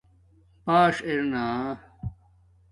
[0.65, 1.43] باݽ ارنݳ